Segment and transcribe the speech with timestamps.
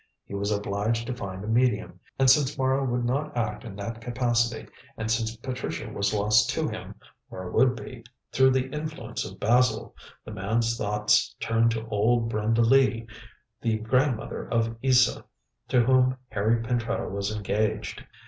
[0.25, 4.01] He was obliged to find a medium, and since Mara would not act in that
[4.01, 6.95] capacity, and since Patricia was lost to him,
[7.29, 9.95] or would be, through the influence of Basil,
[10.25, 13.05] the man's thoughts turned to old Brenda Lee,
[13.61, 15.23] the grandmother of Isa,
[15.67, 18.03] to whom Harry Pentreddle was engaged.